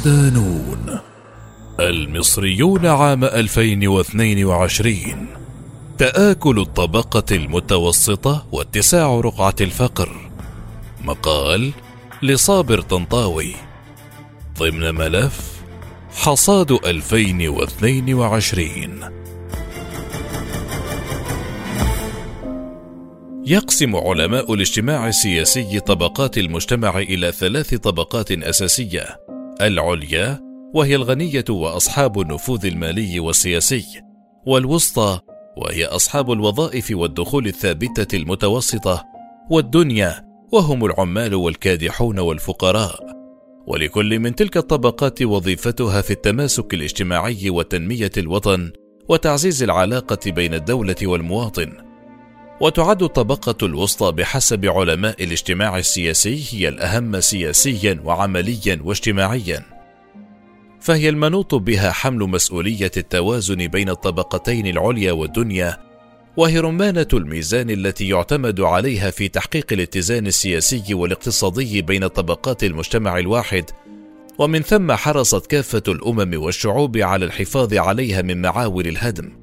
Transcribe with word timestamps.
صدانون 0.00 1.00
المصريون 1.80 2.86
عام 2.86 3.24
2022 3.24 5.26
تآكل 5.98 6.60
الطبقة 6.60 7.36
المتوسطة 7.36 8.46
واتساع 8.52 9.20
رقعة 9.20 9.54
الفقر. 9.60 10.30
مقال 11.04 11.72
لصابر 12.22 12.80
طنطاوي. 12.80 13.54
ضمن 14.58 14.94
ملف 14.94 15.62
حصاد 16.14 16.72
2022 16.72 19.00
يقسم 23.46 23.96
علماء 23.96 24.54
الاجتماع 24.54 25.08
السياسي 25.08 25.80
طبقات 25.80 26.38
المجتمع 26.38 26.98
إلى 26.98 27.32
ثلاث 27.32 27.74
طبقات 27.74 28.32
أساسية. 28.32 29.30
العليا 29.60 30.40
وهي 30.74 30.96
الغنية 30.96 31.44
وأصحاب 31.50 32.20
النفوذ 32.20 32.66
المالي 32.66 33.20
والسياسي 33.20 33.84
والوسطى 34.46 35.20
وهي 35.56 35.84
أصحاب 35.86 36.32
الوظائف 36.32 36.90
والدخول 36.90 37.46
الثابتة 37.46 38.16
المتوسطة 38.16 39.04
والدنيا 39.50 40.24
وهم 40.52 40.84
العمال 40.84 41.34
والكادحون 41.34 42.18
والفقراء. 42.18 43.20
ولكل 43.66 44.18
من 44.18 44.34
تلك 44.34 44.56
الطبقات 44.56 45.22
وظيفتها 45.22 46.02
في 46.02 46.10
التماسك 46.10 46.74
الاجتماعي 46.74 47.50
وتنميه 47.50 48.10
الوطن 48.16 48.72
وتعزيز 49.08 49.62
العلاقة 49.62 50.30
بين 50.30 50.54
الدولة 50.54 50.96
والمواطن. 51.02 51.89
وتعد 52.60 53.02
الطبقة 53.02 53.66
الوسطى 53.66 54.12
بحسب 54.12 54.66
علماء 54.66 55.24
الاجتماع 55.24 55.78
السياسي 55.78 56.44
هي 56.50 56.68
الأهم 56.68 57.20
سياسيا 57.20 58.00
وعمليا 58.04 58.80
واجتماعيا. 58.84 59.62
فهي 60.80 61.08
المنوط 61.08 61.54
بها 61.54 61.90
حمل 61.90 62.18
مسؤولية 62.18 62.90
التوازن 62.96 63.66
بين 63.66 63.88
الطبقتين 63.88 64.66
العليا 64.66 65.12
والدنيا 65.12 65.76
وهي 66.36 66.58
رمانة 66.58 67.06
الميزان 67.12 67.70
التي 67.70 68.08
يعتمد 68.08 68.60
عليها 68.60 69.10
في 69.10 69.28
تحقيق 69.28 69.72
الاتزان 69.72 70.26
السياسي 70.26 70.94
والاقتصادي 70.94 71.82
بين 71.82 72.06
طبقات 72.06 72.64
المجتمع 72.64 73.18
الواحد 73.18 73.64
ومن 74.38 74.62
ثم 74.62 74.92
حرصت 74.92 75.46
كافة 75.46 75.82
الأمم 75.88 76.42
والشعوب 76.42 76.96
على 76.96 77.24
الحفاظ 77.24 77.74
عليها 77.74 78.22
من 78.22 78.42
معاول 78.42 78.86
الهدم. 78.86 79.39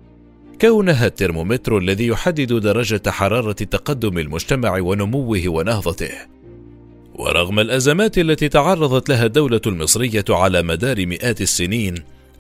كونها 0.62 1.06
الترمومتر 1.06 1.78
الذي 1.78 2.08
يحدد 2.08 2.54
درجة 2.54 3.02
حرارة 3.08 3.52
تقدم 3.52 4.18
المجتمع 4.18 4.80
ونموه 4.80 5.44
ونهضته. 5.48 6.12
ورغم 7.16 7.60
الأزمات 7.60 8.18
التي 8.18 8.50
تعرضت 8.50 9.10
لها 9.10 9.26
الدولة 9.26 9.62
المصرية 9.68 10.26
على 10.30 10.64
مدار 10.64 11.06
مئات 11.06 11.42
السنين، 11.42 11.96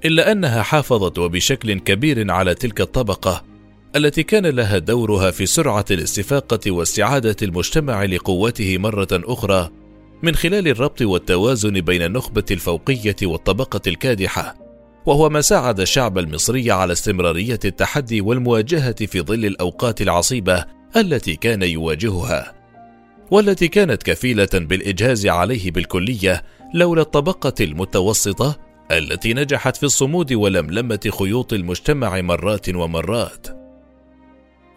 إلا 0.05 0.31
أنها 0.31 0.61
حافظت 0.61 1.19
وبشكل 1.19 1.79
كبير 1.79 2.31
على 2.31 2.55
تلك 2.55 2.81
الطبقة 2.81 3.43
التي 3.95 4.23
كان 4.23 4.45
لها 4.45 4.77
دورها 4.77 5.31
في 5.31 5.45
سرعة 5.45 5.85
الاستفاقة 5.91 6.71
واستعادة 6.71 7.35
المجتمع 7.41 8.05
لقوته 8.05 8.77
مرة 8.77 9.07
أخرى 9.13 9.69
من 10.23 10.35
خلال 10.35 10.67
الربط 10.67 11.01
والتوازن 11.01 11.81
بين 11.81 12.01
النخبة 12.01 12.45
الفوقية 12.51 13.15
والطبقة 13.23 13.81
الكادحة 13.87 14.66
وهو 15.07 15.29
ما 15.29 15.41
ساعد 15.41 15.79
الشعب 15.79 16.17
المصري 16.17 16.71
على 16.71 16.93
استمرارية 16.93 17.59
التحدي 17.65 18.21
والمواجهة 18.21 19.05
في 19.05 19.21
ظل 19.21 19.45
الأوقات 19.45 20.01
العصيبة 20.01 20.65
التي 20.95 21.35
كان 21.35 21.61
يواجهها 21.61 22.53
والتي 23.31 23.67
كانت 23.67 24.03
كفيلة 24.03 24.49
بالإجهاز 24.53 25.27
عليه 25.27 25.71
بالكلية 25.71 26.43
لولا 26.73 27.01
الطبقة 27.01 27.53
المتوسطة 27.61 28.59
التي 28.91 29.33
نجحت 29.33 29.75
في 29.75 29.83
الصمود 29.83 30.33
ولملمة 30.33 31.09
خيوط 31.19 31.53
المجتمع 31.53 32.21
مرات 32.21 32.69
ومرات. 32.69 33.47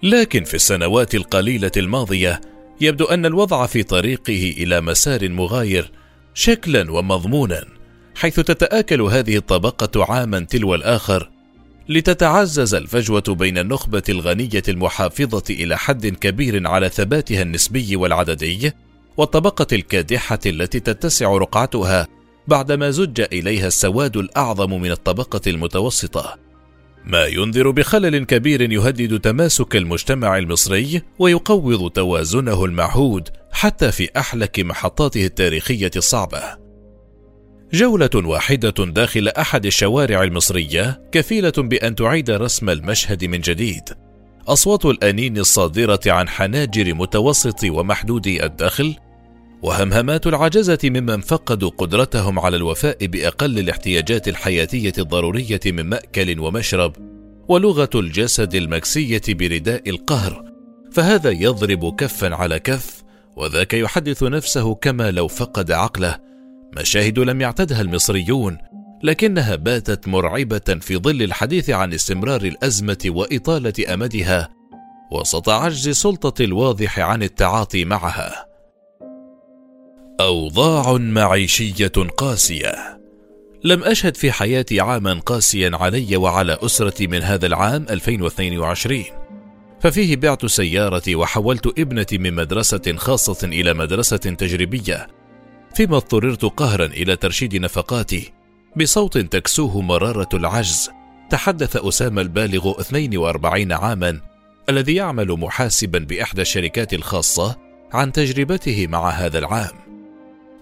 لكن 0.03 0.45
في 0.45 0.55
السنوات 0.55 1.15
القليلة 1.15 1.73
الماضية 1.77 2.41
يبدو 2.81 3.05
أن 3.05 3.27
الوضع 3.27 3.67
في 3.67 3.83
طريقه 3.83 4.55
إلى 4.57 4.81
مسار 4.81 5.29
مغاير 5.29 5.91
شكلا 6.35 6.93
ومضمونا. 6.93 7.80
حيث 8.20 8.41
تتآكل 8.41 9.03
هذه 9.03 9.36
الطبقة 9.36 10.04
عاما 10.12 10.41
تلو 10.41 10.75
الآخر 10.75 11.31
لتتعزز 11.88 12.75
الفجوة 12.75 13.22
بين 13.28 13.58
النخبة 13.58 14.03
الغنية 14.08 14.62
المحافظة 14.69 15.42
إلى 15.50 15.78
حد 15.78 16.06
كبير 16.06 16.69
على 16.69 16.88
ثباتها 16.88 17.42
النسبي 17.42 17.97
والعددي 17.97 18.72
والطبقة 19.16 19.66
الكادحة 19.72 20.38
التي 20.47 20.81
تتسع 20.81 21.36
رقعتها 21.36 22.08
بعدما 22.48 22.91
زج 22.91 23.20
إليها 23.32 23.66
السواد 23.66 24.16
الأعظم 24.16 24.81
من 24.81 24.91
الطبقة 24.91 25.41
المتوسطة. 25.47 26.38
ما 27.04 27.26
ينذر 27.26 27.70
بخلل 27.70 28.25
كبير 28.25 28.72
يهدد 28.72 29.20
تماسك 29.20 29.76
المجتمع 29.76 30.38
المصري 30.38 31.02
ويقوض 31.19 31.91
توازنه 31.91 32.64
المعهود 32.64 33.28
حتى 33.52 33.92
في 33.92 34.08
أحلك 34.16 34.60
محطاته 34.60 35.25
التاريخية 35.25 35.91
الصعبة. 35.97 36.69
جولة 37.72 38.10
واحدة 38.14 38.75
داخل 38.78 39.28
أحد 39.28 39.66
الشوارع 39.66 40.22
المصرية 40.22 41.03
كفيلة 41.12 41.53
بأن 41.56 41.94
تعيد 41.94 42.31
رسم 42.31 42.70
المشهد 42.70 43.25
من 43.25 43.41
جديد. 43.41 43.82
أصوات 44.48 44.86
الأنين 44.86 45.38
الصادرة 45.38 46.00
عن 46.06 46.28
حناجر 46.28 46.94
متوسط 46.94 47.64
ومحدودي 47.64 48.44
الدخل، 48.44 48.97
وهمهمات 49.62 50.26
العجزة 50.26 50.78
ممن 50.84 51.20
فقدوا 51.20 51.70
قدرتهم 51.70 52.38
على 52.38 52.56
الوفاء 52.56 53.06
بأقل 53.06 53.58
الاحتياجات 53.58 54.28
الحياتية 54.28 54.92
الضرورية 54.98 55.60
من 55.66 55.87
مأكل 55.87 56.41
ومشرب، 56.41 56.97
ولغة 57.48 57.91
الجسد 57.94 58.54
المكسية 58.54 59.22
برداء 59.28 59.91
القهر، 59.91 60.44
فهذا 60.92 61.31
يضرب 61.31 61.97
كفا 61.97 62.34
على 62.34 62.58
كف، 62.58 63.02
وذاك 63.37 63.75
يحدث 63.75 64.22
نفسه 64.22 64.75
كما 64.75 65.10
لو 65.10 65.28
فقد 65.28 65.70
عقله 65.70 66.30
مشاهد 66.76 67.19
لم 67.19 67.41
يعتدها 67.41 67.81
المصريون 67.81 68.58
لكنها 69.03 69.56
باتت 69.56 70.08
مرعبة 70.08 70.78
في 70.81 70.97
ظل 70.97 71.22
الحديث 71.22 71.70
عن 71.70 71.92
استمرار 71.92 72.42
الأزمة 72.42 72.98
وإطالة 73.06 73.94
أمدها 73.94 74.48
وسط 75.12 75.48
عجز 75.48 75.88
السلطة 75.88 76.44
الواضح 76.44 76.98
عن 76.98 77.22
التعاطي 77.22 77.84
معها. 77.84 78.47
أوضاع 80.20 80.97
معيشية 80.97 81.92
قاسية. 82.16 83.00
لم 83.64 83.84
أشهد 83.84 84.16
في 84.16 84.32
حياتي 84.32 84.81
عاما 84.81 85.14
قاسيا 85.14 85.70
علي 85.75 86.16
وعلى 86.16 86.58
أسرتي 86.62 87.06
من 87.06 87.22
هذا 87.22 87.47
العام 87.47 87.87
2022 87.91 89.04
ففيه 89.81 90.16
بعت 90.16 90.47
سيارتي 90.47 91.14
وحولت 91.14 91.66
ابنتي 91.78 92.19
من 92.19 92.34
مدرسة 92.34 92.94
خاصة 92.97 93.48
إلى 93.48 93.75
مدرسة 93.75 94.16
تجريبية. 94.16 95.19
فيما 95.75 95.97
اضطررت 95.97 96.44
قهرا 96.44 96.86
إلى 96.86 97.16
ترشيد 97.16 97.56
نفقاتي. 97.56 98.32
بصوت 98.76 99.19
تكسوه 99.19 99.81
مرارة 99.81 100.28
العجز 100.34 100.91
تحدث 101.31 101.76
أسامة 101.76 102.22
البالغ 102.22 102.81
42 102.81 103.72
عاما 103.72 104.20
الذي 104.69 104.94
يعمل 104.94 105.28
محاسبا 105.28 105.98
بإحدى 105.98 106.43
الشركات 106.43 106.94
الخاصة 106.94 107.56
عن 107.93 108.12
تجربته 108.12 108.87
مع 108.87 109.11
هذا 109.11 109.38
العام. 109.38 109.90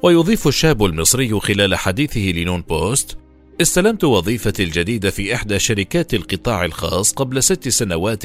ويضيف 0.02 0.48
الشاب 0.48 0.84
المصري 0.84 1.40
خلال 1.40 1.74
حديثه 1.74 2.20
لنون 2.20 2.62
بوست 2.62 3.18
استلمت 3.60 4.04
وظيفتي 4.04 4.64
الجديدة 4.64 5.10
في 5.10 5.34
إحدى 5.34 5.58
شركات 5.58 6.14
القطاع 6.14 6.64
الخاص 6.64 7.12
قبل 7.12 7.42
ست 7.42 7.68
سنوات 7.68 8.22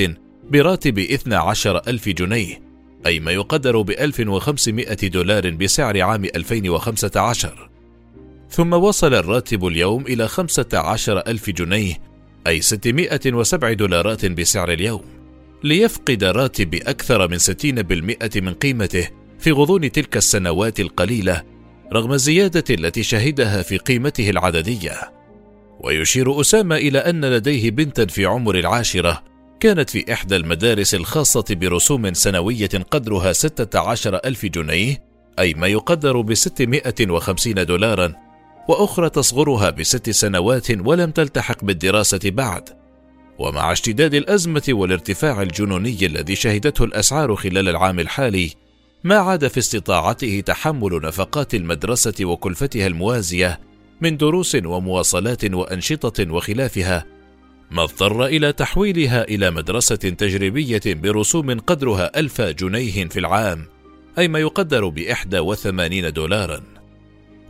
براتب 0.51 0.99
12 0.99 1.81
ألف 1.87 2.09
جنيه 2.09 2.72
أي 3.05 3.19
ما 3.19 3.31
يقدر 3.31 3.81
ب 3.81 3.89
1500 3.89 4.95
دولار 5.07 5.49
بسعر 5.49 6.01
عام 6.01 6.25
2015 6.25 7.69
ثم 8.49 8.73
وصل 8.73 9.13
الراتب 9.13 9.67
اليوم 9.67 10.01
إلى 10.07 10.27
15 10.27 11.17
ألف 11.17 11.49
جنيه 11.49 11.97
أي 12.47 12.61
607 12.61 13.73
دولارات 13.73 14.25
بسعر 14.25 14.71
اليوم 14.71 15.03
ليفقد 15.63 16.23
راتب 16.23 16.75
أكثر 16.75 17.27
من 17.27 17.39
60% 17.39 18.37
من 18.37 18.53
قيمته 18.53 19.09
في 19.39 19.51
غضون 19.51 19.91
تلك 19.91 20.17
السنوات 20.17 20.79
القليلة 20.79 21.43
رغم 21.93 22.13
الزيادة 22.13 22.63
التي 22.69 23.03
شهدها 23.03 23.61
في 23.61 23.77
قيمته 23.77 24.29
العددية. 24.29 25.11
ويشير 25.79 26.41
أسامة 26.41 26.75
إلى 26.75 26.99
أن 26.99 27.25
لديه 27.25 27.71
بنتا 27.71 28.05
في 28.05 28.25
عمر 28.25 28.55
العاشرة 28.55 29.23
كانت 29.63 29.89
في 29.89 30.13
إحدى 30.13 30.35
المدارس 30.35 30.95
الخاصة 30.95 31.45
برسوم 31.49 32.13
سنوية 32.13 32.69
قدرها 32.91 33.33
16 33.33 34.15
ألف 34.25 34.45
جنيه 34.45 35.03
أي 35.39 35.53
ما 35.53 35.67
يقدر 35.67 36.21
ب 36.21 36.33
650 36.33 37.65
دولارا 37.65 38.13
وأخرى 38.69 39.09
تصغرها 39.09 39.69
بست 39.69 40.09
سنوات 40.09 40.71
ولم 40.71 41.11
تلتحق 41.11 41.63
بالدراسة 41.63 42.19
بعد. 42.25 42.69
ومع 43.39 43.71
اشتداد 43.71 44.13
الأزمة 44.13 44.63
والارتفاع 44.69 45.41
الجنوني 45.41 46.05
الذي 46.05 46.35
شهدته 46.35 46.83
الأسعار 46.83 47.35
خلال 47.35 47.69
العام 47.69 47.99
الحالي 47.99 48.51
ما 49.03 49.15
عاد 49.15 49.47
في 49.47 49.57
استطاعته 49.57 50.43
تحمل 50.45 50.99
نفقات 51.03 51.55
المدرسة 51.55 52.25
وكلفتها 52.25 52.87
الموازية 52.87 53.59
من 54.01 54.17
دروس 54.17 54.55
ومواصلات 54.55 55.53
وأنشطة 55.53 56.31
وخلافها 56.33 57.12
ما 57.73 57.83
اضطر 57.83 58.25
إلى 58.25 58.51
تحويلها 58.51 59.23
إلى 59.23 59.51
مدرسة 59.51 59.95
تجريبية 59.95 60.81
برسوم 60.85 61.59
قدرها 61.59 62.19
ألف 62.19 62.41
جنيه 62.41 63.05
في 63.05 63.19
العام 63.19 63.65
أي 64.17 64.27
ما 64.27 64.39
يقدر 64.39 64.87
بإحدى 64.87 65.39
وثمانين 65.39 66.13
دولارا. 66.13 66.61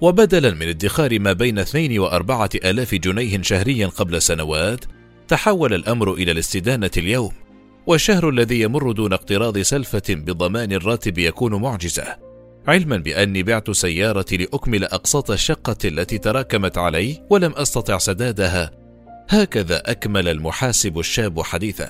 وبدلا 0.02 0.52
من 0.52 0.68
ادخار 0.68 1.20
ما 1.20 1.34
بين 1.34 1.60
اثنين 1.60 2.00
وأربعة 2.00 2.50
آلاف 2.56 2.96
جنيه 2.96 3.42
شهريا 3.42 3.88
قبل 3.88 4.22
سنوات 4.22 4.86
تحول 5.28 5.74
الأمر 5.74 6.14
إلى 6.14 6.32
الاستدانة 6.32 6.92
اليوم 6.98 7.32
والشهر 7.88 8.30
الذي 8.30 8.62
يمر 8.62 8.92
دون 8.92 9.14
اقتراض 9.14 9.58
سلفة 9.58 10.04
بضمان 10.10 10.72
الراتب 10.72 11.18
يكون 11.18 11.56
معجزة. 11.56 12.16
علما 12.68 12.98
بأني 12.98 13.44
بعت 13.44 13.72
سيارتي 13.72 14.38
لأكمل 14.38 14.84
أقساط 14.84 15.32
الشقة 15.32 15.78
التي 15.86 16.18
تراكمت 16.18 16.78
علي 16.78 17.26
ولم 17.30 17.52
أستطع 17.52 17.98
سدادها 17.98 18.83
هكذا 19.30 19.82
أكمل 19.86 20.28
المحاسب 20.28 21.00
الشاب 21.00 21.42
حديثه. 21.42 21.90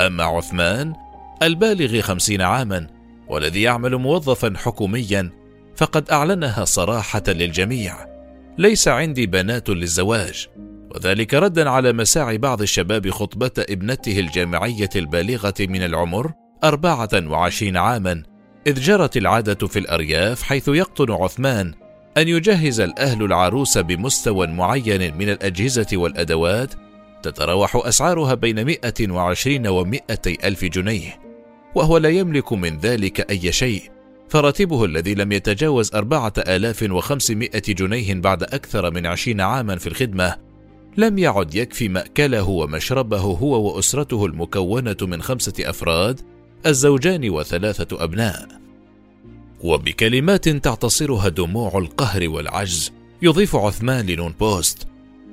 أما 0.00 0.24
عثمان 0.24 0.94
البالغ 1.42 2.00
خمسين 2.00 2.42
عاما 2.42 2.86
والذي 3.28 3.62
يعمل 3.62 3.96
موظفا 3.96 4.52
حكوميا 4.56 5.30
فقد 5.76 6.10
أعلنها 6.10 6.64
صراحة 6.64 7.22
للجميع. 7.28 8.08
ليس 8.58 8.88
عندي 8.88 9.26
بنات 9.26 9.68
للزواج 9.68 10.48
وذلك 10.94 11.34
ردا 11.34 11.70
على 11.70 11.92
مساعي 11.92 12.38
بعض 12.38 12.62
الشباب 12.62 13.10
خطبة 13.10 13.50
ابنته 13.58 14.18
الجامعية 14.18 14.88
البالغة 14.96 15.54
من 15.60 15.82
العمر 15.82 16.32
أربعة 16.64 17.08
وعشرين 17.14 17.76
عاما 17.76 18.22
إذ 18.66 18.80
جرت 18.80 19.16
العادة 19.16 19.66
في 19.66 19.78
الأرياف 19.78 20.42
حيث 20.42 20.68
يقطن 20.68 21.12
عثمان 21.12 21.74
أن 22.18 22.28
يجهز 22.28 22.80
الأهل 22.80 23.24
العروس 23.24 23.78
بمستوى 23.78 24.46
معين 24.46 25.16
من 25.18 25.28
الأجهزة 25.28 25.86
والأدوات 25.92 26.74
تتراوح 27.22 27.76
أسعارها 27.86 28.34
بين 28.34 28.64
120 28.64 29.66
و 29.66 29.84
200 29.84 30.36
ألف 30.44 30.64
جنيه 30.64 31.20
وهو 31.74 31.98
لا 31.98 32.08
يملك 32.08 32.52
من 32.52 32.78
ذلك 32.78 33.30
أي 33.30 33.52
شيء. 33.52 33.82
فراتبه 34.28 34.84
الذي 34.84 35.14
لم 35.14 35.32
يتجاوز 35.32 35.94
أربعة 35.94 36.32
آلاف 36.38 36.82
وخمسمائة 36.90 37.62
جنيه 37.68 38.14
بعد 38.14 38.42
أكثر 38.42 38.90
من 38.90 39.06
عشرين 39.06 39.40
عاما 39.40 39.76
في 39.76 39.86
الخدمة 39.86 40.36
لم 40.96 41.18
يعد 41.18 41.54
يكفي 41.54 41.88
مأكله 41.88 42.48
ومشربه 42.48 43.20
هو 43.20 43.66
وأسرته 43.66 44.26
المكونة 44.26 44.96
من 45.02 45.22
خمسة 45.22 45.54
أفراد 45.60 46.20
الزوجان 46.66 47.30
وثلاثة 47.30 48.04
أبناء. 48.04 48.57
وبكلمات 49.60 50.48
تعتصرها 50.48 51.28
دموع 51.28 51.78
القهر 51.78 52.28
والعجز 52.28 52.92
يضيف 53.22 53.56
عثمان 53.56 54.06
لنون 54.06 54.34
بوست. 54.40 54.88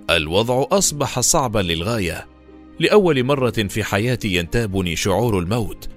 الوضع 0.09 0.65
أصبح 0.71 1.19
صعبا 1.19 1.59
للغاية. 1.59 2.27
لأول 2.79 3.23
مرة 3.23 3.49
في 3.51 3.83
حياتي 3.83 4.35
ينتابني 4.35 4.95
شعور 4.95 5.39
الموت. 5.39 5.89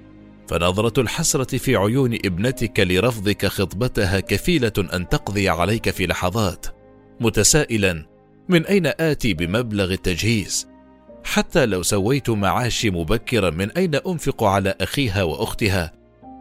فنظرة 0.49 1.01
الحسرة 1.01 1.57
في 1.59 1.77
عيون 1.77 2.15
ابنتك 2.15 2.81
لرفضك 2.81 3.47
خطبتها 3.47 4.21
كفيلة 4.21 4.73
أن 4.95 5.09
تقضي 5.09 5.49
عليك 5.49 5.91
في 5.91 6.07
لحظات. 6.07 6.67
متسائلا 7.21 8.07
من 8.49 8.67
أين 8.67 8.87
آتي 8.87 9.35
بمبلغ 9.35 9.93
التجهيز؟ 9.93 10.69
حتى 11.25 11.67
لو 11.67 11.83
سويت 11.83 12.31
معاشي 12.31 12.91
مبكرا 12.91 13.51
من 13.51 13.71
أين 13.71 13.95
أنفق 13.95 14.45
على 14.45 14.75
أخيها 14.81 15.23
وأختها؟ 15.23 15.98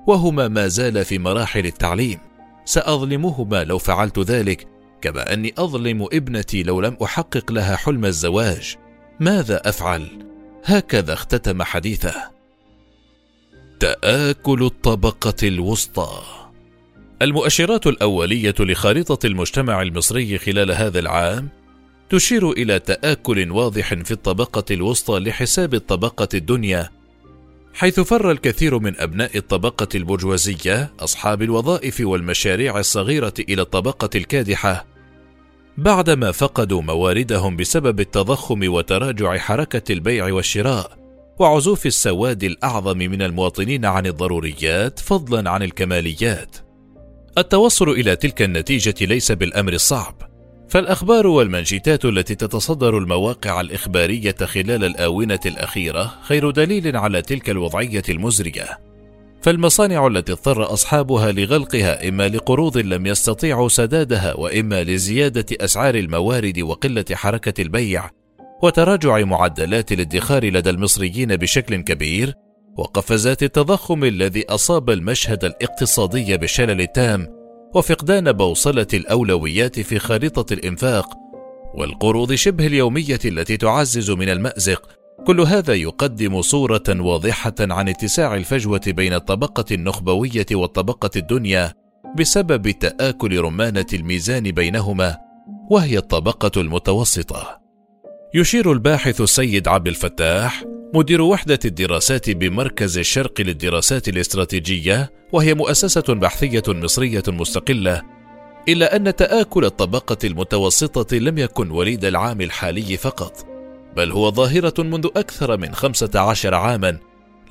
وهما 0.07 0.48
ما 0.48 0.68
زال 0.68 1.06
في 1.06 1.19
مراحل 1.19 1.65
التعليم. 1.65 2.19
سأظلمهما 2.65 3.63
لو 3.63 3.77
فعلت 3.77 4.19
ذلك 4.19 4.68
كما 5.01 5.33
أني 5.33 5.54
أظلم 5.57 6.07
ابنتي 6.13 6.63
لو 6.63 6.81
لم 6.81 6.98
أحقق 7.04 7.51
لها 7.51 7.75
حلم 7.75 8.06
الزواج. 8.06 8.75
ماذا 9.19 9.69
أفعل؟ 9.69 10.07
هكذا 10.63 11.13
اختتم 11.13 11.63
حديثه. 11.63 12.31
تآكل 13.80 14.63
الطبقة 14.63 15.48
الوسطى. 15.48 16.21
المؤشرات 17.21 17.88
الأولية 17.88 18.56
لخارطة 18.60 19.27
المجتمع 19.27 19.81
المصري 19.81 20.38
خلال 20.38 20.71
هذا 20.71 21.00
العام 21.00 21.50
تشير 22.10 22.51
إلى 22.51 22.80
تآكل 22.80 23.51
واضح 23.51 23.94
في 23.94 24.12
الطبقة 24.12 24.63
الوسطى 24.71 25.19
لحساب 25.19 25.74
الطبقة 25.74 26.27
الدنيا 26.33 26.89
حيث 27.73 27.99
فر 27.99 28.31
الكثير 28.31 28.79
من 28.79 28.99
أبناء 28.99 29.37
الطبقة 29.37 29.87
البرجوازية 29.95 30.93
أصحاب 30.99 31.41
الوظائف 31.41 32.01
والمشاريع 32.01 32.79
الصغيرة 32.79 33.33
إلى 33.39 33.61
الطبقة 33.61 34.09
الكادحة 34.15 34.85
بعدما 35.77 36.31
فقدوا 36.31 36.81
مواردهم 36.81 37.57
بسبب 37.57 37.99
التضخم 37.99 38.73
وتراجع 38.73 39.37
حركة 39.37 39.91
البيع 39.91 40.33
والشراء 40.33 40.97
وعزوف 41.39 41.85
السواد 41.85 42.43
الأعظم 42.43 42.97
من 42.97 43.21
المواطنين 43.21 43.85
عن 43.85 44.05
الضروريات 44.05 44.99
فضلا 44.99 45.49
عن 45.49 45.63
الكماليات. 45.63 46.55
التوصل 47.37 47.89
إلى 47.89 48.15
تلك 48.15 48.41
النتيجة 48.41 49.05
ليس 49.05 49.31
بالأمر 49.31 49.73
الصعب. 49.73 50.26
فالأخبار 50.69 51.27
والمنشطات 51.27 52.05
التي 52.05 52.35
تتصدر 52.35 52.97
المواقع 52.97 53.61
الإخبارية 53.61 54.35
خلال 54.43 54.83
الآونة 54.83 55.39
الأخيرة 55.45 56.13
خير 56.21 56.49
دليل 56.49 56.97
على 56.97 57.21
تلك 57.21 57.49
الوضعية 57.49 58.03
المزرية. 58.09 58.79
فالمصانع 59.41 60.07
التي 60.07 60.31
اضطر 60.31 60.73
أصحابها 60.73 61.31
لغلقها 61.31 62.09
إما 62.09 62.27
لقروض 62.27 62.77
لم 62.77 63.05
يستطيعوا 63.05 63.69
سدادها 63.69 64.33
وإما 64.33 64.83
لزيادة 64.83 65.45
أسعار 65.51 65.95
الموارد 65.95 66.59
وقلة 66.59 67.05
حركة 67.11 67.61
البيع 67.61 68.09
وتراجع 68.63 69.19
معدلات 69.19 69.91
الادخار 69.91 70.45
لدى 70.45 70.69
المصريين 70.69 71.35
بشكل 71.35 71.75
كبير 71.75 72.33
وقفزات 72.77 73.43
التضخم 73.43 74.03
الذي 74.03 74.45
أصاب 74.49 74.89
المشهد 74.89 75.45
الاقتصادي 75.45 76.38
بالشلل 76.38 76.81
التام 76.81 77.37
وفقدان 77.75 78.31
بوصلة 78.31 78.88
الأولويات 78.93 79.79
في 79.79 80.00
خارطه 80.00 80.53
الإنفاق 80.53 81.09
والقروض 81.74 82.33
شبه 82.33 82.67
اليومية 82.67 83.19
التي 83.25 83.57
تعزز 83.57 84.12
من 84.12 84.29
المأزق. 84.29 84.89
كل 85.27 85.41
هذا 85.41 85.74
يقدم 85.74 86.41
صورة 86.41 86.83
واضحة 86.89 87.55
عن 87.59 87.89
اتساع 87.89 88.36
الفجوة 88.36 88.81
بين 88.88 89.13
الطبقة 89.13 89.65
النخبوية 89.71 90.45
والطبقة 90.51 91.09
الدنيا 91.15 91.74
بسبب 92.17 92.69
تآكل 92.69 93.39
رمانة 93.39 93.86
الميزان 93.93 94.51
بينهما 94.51 95.17
وهي 95.71 95.97
الطبقة 95.97 96.62
المتوسطة. 96.62 97.66
يشير 98.34 98.72
الباحث 98.72 99.22
السيد 99.22 99.67
عبد 99.67 99.88
الفتاح 99.88 100.63
مدير 100.93 101.22
وحدة 101.22 101.60
الدراسات 101.65 102.29
بمركز 102.29 102.98
الشرق 102.98 103.41
للدراسات 103.41 104.07
الاستراتيجية 104.07 105.12
وهي 105.31 105.53
مؤسسة 105.53 106.13
بحثية 106.13 106.63
مصرية 106.67 107.24
مستقلة 107.27 108.01
إلا 108.69 108.96
أن 108.96 109.15
تآكل 109.15 109.65
الطبقة 109.65 110.17
المتوسطة 110.24 111.17
لم 111.17 111.38
يكن 111.38 111.72
وليد 111.72 112.05
العام 112.05 112.41
الحالي 112.41 112.98
فقط 112.98 113.46
بل 113.96 114.12
هو 114.12 114.31
ظاهرة 114.31 114.84
منذ 114.84 115.07
أكثر 115.15 115.57
من 115.57 115.75
خمسة 115.75 116.12
عشر 116.15 116.55
عاما 116.55 116.98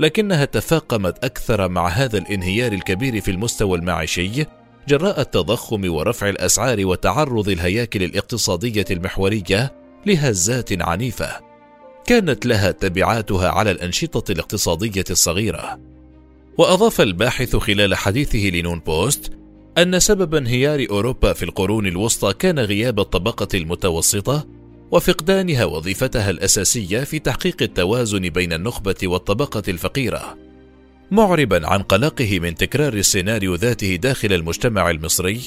لكنها 0.00 0.44
تفاقمت 0.44 1.24
أكثر 1.24 1.68
مع 1.68 1.88
هذا 1.88 2.18
الانهيار 2.18 2.72
الكبير 2.72 3.20
في 3.20 3.30
المستوى 3.30 3.78
المعيشي 3.78 4.46
جراء 4.88 5.20
التضخم 5.20 5.90
ورفع 5.90 6.28
الأسعار 6.28 6.86
وتعرض 6.86 7.48
الهياكل 7.48 8.02
الاقتصادية 8.02 8.84
المحورية 8.90 9.85
لهزات 10.06 10.82
عنيفة 10.82 11.40
كانت 12.06 12.46
لها 12.46 12.70
تبعاتها 12.70 13.48
على 13.48 13.70
الأنشطة 13.70 14.32
الاقتصادية 14.32 15.04
الصغيرة. 15.10 15.80
وأضاف 16.58 17.00
الباحث 17.00 17.56
خلال 17.56 17.94
حديثه 17.94 18.38
لنون 18.38 18.78
بوست 18.78 19.32
أن 19.78 20.00
سبب 20.00 20.34
انهيار 20.34 20.86
أوروبا 20.90 21.32
في 21.32 21.42
القرون 21.42 21.86
الوسطى 21.86 22.32
كان 22.32 22.58
غياب 22.58 23.00
الطبقة 23.00 23.48
المتوسطة 23.54 24.46
وفقدانها 24.90 25.64
وظيفتها 25.64 26.30
الأساسية 26.30 27.00
في 27.00 27.18
تحقيق 27.18 27.62
التوازن 27.62 28.28
بين 28.28 28.52
النخبة 28.52 28.96
والطبقة 29.04 29.62
الفقيرة. 29.68 30.36
معربا 31.10 31.66
عن 31.66 31.82
قلقه 31.82 32.38
من 32.38 32.54
تكرار 32.54 32.94
السيناريو 32.94 33.54
ذاته 33.54 33.96
داخل 33.96 34.32
المجتمع 34.32 34.90
المصري 34.90 35.40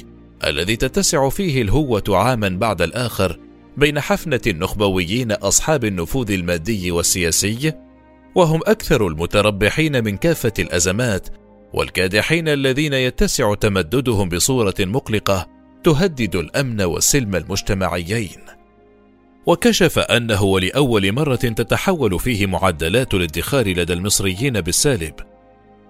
الذي 0.46 0.76
تتسع 0.76 1.30
فيه 1.30 1.62
الهوة 1.62 2.04
عاما 2.10 2.50
بعد 2.50 2.82
الآخر 2.82 3.40
بين 3.78 4.00
حفنة 4.00 4.42
النخبويين 4.48 5.32
أصحاب 5.32 5.86
النفوذ 5.86 6.32
المادي 6.32 6.92
والسياسي 6.92 7.74
وهم 8.36 8.60
أكثر 8.66 9.08
المتربحين 9.08 10.04
من 10.04 10.18
كافة 10.18 10.54
الأزمات 10.60 11.28
والكادحين 11.74 12.48
الذين 12.48 12.94
يتسع 12.94 13.54
تمددهم 13.54 14.30
بصورة 14.30 14.76
مقلقة 14.80 15.48
تهدد 15.84 16.36
الأمن 16.36 16.82
والسلم 16.82 17.36
المجتمعيين. 17.36 18.40
وكشف 19.46 20.00
أنه 20.00 20.44
ولأول 20.44 21.12
مرة 21.12 21.36
تتحول 21.36 22.20
فيه 22.20 22.46
معدلات 22.46 23.14
الادخار 23.14 23.68
لدى 23.68 23.94
المصريين 23.94 24.62
بالسالب. 24.62 25.14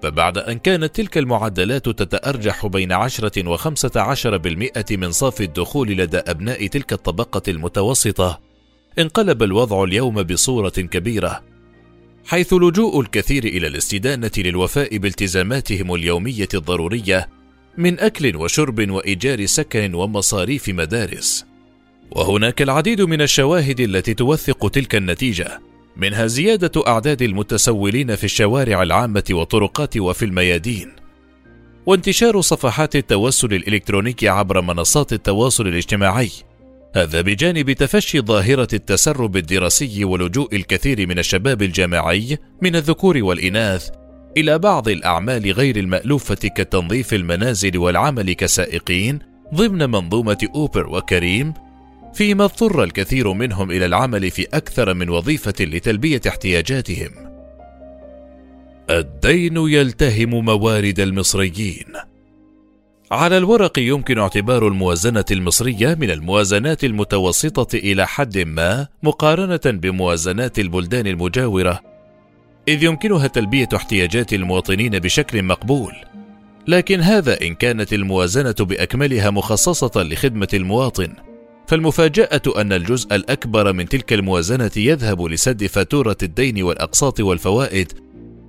فبعد 0.04 0.38
أن 0.38 0.60
كانت 0.60 0.96
تلك 0.96 1.18
المعدلات 1.18 1.90
تتأرجح 1.90 2.68
بين 2.68 2.92
عشرة 2.92 3.50
وخمسة 3.50 4.02
عشر 4.02 4.38
بالمئة 4.38 4.98
من 4.98 5.12
صافي 5.12 5.44
الدخول 5.44 5.90
لدى 5.90 6.18
أبناء 6.18 6.68
تلك 6.68 6.94
الطبقة 6.94 7.42
المتوسطة 7.48 8.40
انقلب 9.00 9.44
الوضع 9.44 9.84
اليوم 9.84 10.24
بصورة 10.24 10.70
كبيرة 10.70 11.44
حيث 12.26 12.54
لجوء 12.54 13.02
الكثير 13.02 13.44
إلى 13.44 13.68
الاستدانة 13.68 14.32
للوفاء 14.38 14.98
بالتزاماتهم 14.98 15.94
اليومية 15.94 16.48
الضرورية 16.54 17.30
من 17.78 18.00
أكل 18.00 18.36
وشرب 18.36 18.90
وإيجار 18.92 19.46
سكن 19.46 19.96
ومصاريف 19.96 20.70
مدارس. 20.70 21.46
وهناك 22.12 22.62
العديد 22.62 23.02
من 23.02 23.22
الشواهد 23.22 23.80
التي 23.80 24.14
توثق 24.14 24.70
تلك 24.70 24.96
النتيجة. 24.96 25.60
منها 26.00 26.28
زيادة 26.28 26.84
أعداد 26.88 27.22
المتسولين 27.22 28.16
في 28.16 28.24
الشوارع 28.24 28.84
العامة 28.84 29.24
والطرقات 29.32 29.98
وفي 29.98 30.26
الميادين. 30.26 30.92
وانتشار 31.86 32.42
صفحات 32.42 32.96
التوسل 32.96 33.54
الإلكتروني 33.54 34.16
عبر 34.24 34.62
منصات 34.62 35.14
التواصل 35.14 35.68
الاجتماعي. 35.68 36.30
هذا 36.96 37.22
بجانب 37.22 37.72
تفشي 37.72 38.22
ظاهرة 38.22 38.68
التسرب 38.74 39.38
الدراسي 39.38 40.06
ولجوء 40.06 40.56
الكثير 40.56 41.08
من 41.08 41.20
الشباب 41.20 41.62
الجامعي 41.62 42.38
من 42.62 42.76
الذكور 42.76 43.24
والإناث 43.24 43.90
إلى 44.38 44.60
بعض 44.60 44.88
الأعمال 44.88 45.52
غير 45.52 45.78
المألوفة 45.78 46.36
كتنظيف 46.36 47.14
المنازل 47.14 47.78
والعمل 47.78 48.34
كسائقين 48.34 49.20
ضمن 49.54 49.90
منظومة 49.90 50.48
أوبر 50.56 50.88
وكريم 50.88 51.54
فيما 52.14 52.44
اضطر 52.44 52.84
الكثير 52.84 53.34
منهم 53.34 53.72
إلى 53.72 53.86
العمل 53.86 54.32
في 54.32 54.48
أكثر 54.54 54.94
من 54.94 55.10
وظيفة 55.10 55.54
لتلبية 55.60 56.22
احتياجاتهم. 56.28 57.10
الدين 58.90 59.58
يلتهم 59.58 60.30
موارد 60.30 61.00
المصريين. 61.00 61.86
على 63.12 63.38
الورق 63.38 63.80
يمكن 63.80 64.18
اعتبار 64.18 64.68
الموازنة 64.68 65.26
المصرية 65.32 65.98
من 66.00 66.12
الموازنات 66.12 66.84
المتوسطة 66.84 67.78
إلى 67.78 68.08
حد 68.08 68.38
ما 68.38 68.88
مقارنة 69.04 69.62
بموازنات 69.66 70.60
البلدان 70.60 71.08
المجاورة 71.08 71.82
إذ 72.68 72.84
يمكنها 72.84 73.28
تلبية 73.28 73.70
احتياجات 73.76 74.34
المواطنين 74.34 75.00
بشكل 75.00 75.44
مقبول. 75.44 75.94
لكن 76.68 77.02
هذا 77.02 77.42
إن 77.42 77.56
كانت 77.56 77.94
الموازنة 77.94 78.56
بأكملها 78.60 79.30
مخصصة 79.30 80.04
لخدمة 80.04 80.48
المواطن 80.54 81.14
فالمفاجأة 81.70 82.42
أن 82.58 82.74
الجزء 82.74 83.16
الأكبر 83.16 83.74
من 83.74 83.90
تلك 83.90 84.14
الموازنة 84.14 84.72
يذهب 84.76 85.22
لسد 85.22 85.66
فاتورة 85.66 86.18
الدين 86.24 86.64
والأقساط 86.64 87.20
والفوائد 87.20 87.94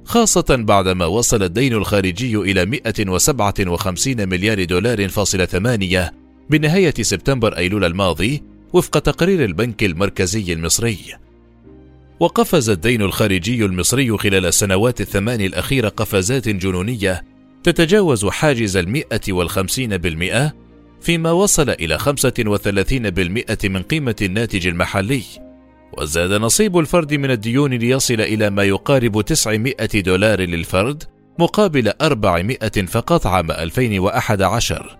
خاصة 0.04 0.44
بعدما 0.50 1.06
وصل 1.06 1.42
الدين 1.42 1.72
الخارجي 1.72 2.36
إلى 2.36 2.66
157 2.66 4.28
مليار 4.28 4.64
دولار 4.64 5.08
فاصلة 5.08 5.44
ثمانية 5.44 6.12
بنهاية 6.50 6.94
سبتمبر 7.00 7.56
أيلول 7.56 7.84
الماضي 7.84 8.42
وفق 8.72 8.98
تقرير 8.98 9.44
البنك 9.44 9.84
المركزي 9.84 10.52
المصري. 10.52 10.98
وقفز 12.20 12.70
الدين 12.70 13.02
الخارجي 13.02 13.64
المصري 13.64 14.18
خلال 14.18 14.46
السنوات 14.46 15.00
الثمان 15.00 15.40
الأخيرة 15.40 15.88
قفزات 15.88 16.48
جنونية 16.48 17.24
تتجاوز 17.62 18.26
حاجز 18.26 18.76
المئة 18.76 19.32
والخمسين 19.32 19.96
بالمئة 19.96 20.69
فيما 21.00 21.30
وصل 21.30 21.70
إلى 21.70 21.98
35% 21.98 23.64
من 23.64 23.82
قيمة 23.82 24.16
الناتج 24.22 24.66
المحلي 24.66 25.22
وزاد 25.98 26.32
نصيب 26.32 26.78
الفرد 26.78 27.14
من 27.14 27.30
الديون 27.30 27.74
ليصل 27.74 28.20
إلى 28.20 28.50
ما 28.50 28.62
يقارب 28.62 29.20
900 29.20 29.74
دولار 29.94 30.40
للفرد 30.40 31.02
مقابل 31.38 31.92
400 32.00 32.58
فقط 32.86 33.26
عام 33.26 33.50
2011 33.50 34.96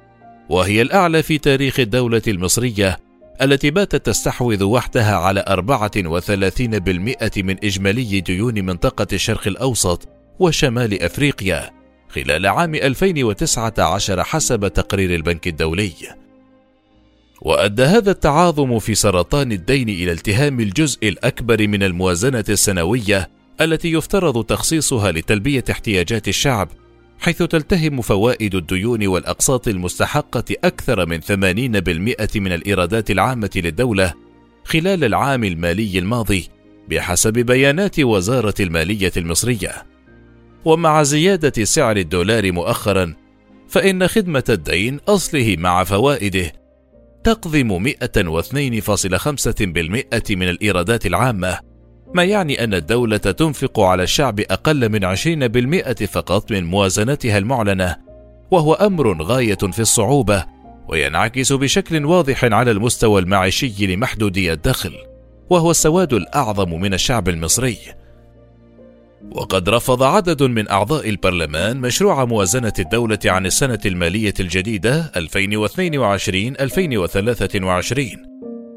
وهي 0.48 0.82
الأعلى 0.82 1.22
في 1.22 1.38
تاريخ 1.38 1.80
الدولة 1.80 2.22
المصرية 2.28 2.98
التي 3.42 3.70
باتت 3.70 4.06
تستحوذ 4.06 4.64
وحدها 4.64 5.16
على 5.16 5.44
34% 5.48 7.38
من 7.38 7.56
إجمالي 7.64 8.20
ديون 8.20 8.64
منطقة 8.64 9.06
الشرق 9.12 9.46
الأوسط 9.46 10.08
وشمال 10.38 11.02
أفريقيا. 11.02 11.79
خلال 12.14 12.46
عام 12.46 12.74
2019 12.74 14.24
حسب 14.24 14.68
تقرير 14.68 15.14
البنك 15.14 15.48
الدولي. 15.48 15.92
وأدى 17.40 17.82
هذا 17.82 18.10
التعاظم 18.10 18.78
في 18.78 18.94
سرطان 18.94 19.52
الدين 19.52 19.88
إلى 19.88 20.12
التهام 20.12 20.60
الجزء 20.60 21.08
الأكبر 21.08 21.68
من 21.68 21.82
الموازنة 21.82 22.44
السنوية 22.48 23.30
التي 23.60 23.92
يفترض 23.92 24.44
تخصيصها 24.44 25.12
لتلبية 25.12 25.64
احتياجات 25.70 26.28
الشعب، 26.28 26.68
حيث 27.18 27.42
تلتهم 27.42 28.00
فوائد 28.00 28.54
الديون 28.54 29.06
والأقساط 29.06 29.68
المستحقة 29.68 30.44
أكثر 30.64 31.06
من 31.06 31.20
80% 31.20 32.40
من 32.40 32.52
الإيرادات 32.52 33.10
العامة 33.10 33.50
للدولة 33.56 34.14
خلال 34.64 35.04
العام 35.04 35.44
المالي 35.44 35.98
الماضي، 35.98 36.48
بحسب 36.88 37.32
بيانات 37.32 38.00
وزارة 38.00 38.54
المالية 38.60 39.12
المصرية. 39.16 39.89
ومع 40.64 41.02
زيادة 41.02 41.64
سعر 41.64 41.96
الدولار 41.96 42.52
مؤخرا 42.52 43.14
فإن 43.68 44.08
خدمة 44.08 44.44
الدين 44.48 45.00
أصله 45.08 45.56
مع 45.58 45.84
فوائده 45.84 46.52
تقضم 47.24 47.88
102.5% 47.88 47.94
من 50.30 50.48
الإيرادات 50.48 51.06
العامة 51.06 51.58
ما 52.14 52.24
يعني 52.24 52.64
أن 52.64 52.74
الدولة 52.74 53.16
تنفق 53.16 53.80
على 53.80 54.02
الشعب 54.02 54.40
أقل 54.40 54.88
من 54.88 55.16
20% 55.96 56.04
فقط 56.04 56.52
من 56.52 56.64
موازنتها 56.64 57.38
المعلنة 57.38 57.96
وهو 58.50 58.74
أمر 58.74 59.22
غاية 59.22 59.54
في 59.54 59.80
الصعوبة 59.80 60.44
وينعكس 60.88 61.52
بشكل 61.52 62.04
واضح 62.04 62.44
على 62.44 62.70
المستوى 62.70 63.20
المعيشي 63.20 63.86
لمحدودي 63.86 64.52
الدخل 64.52 64.92
وهو 65.50 65.70
السواد 65.70 66.12
الأعظم 66.12 66.80
من 66.80 66.94
الشعب 66.94 67.28
المصري. 67.28 67.78
وقد 69.32 69.68
رفض 69.68 70.02
عدد 70.02 70.42
من 70.42 70.68
أعضاء 70.68 71.08
البرلمان 71.08 71.80
مشروع 71.80 72.24
موازنة 72.24 72.72
الدولة 72.78 73.18
عن 73.24 73.46
السنة 73.46 73.78
المالية 73.86 74.34
الجديدة 74.40 75.12
2022-2023 75.16 75.20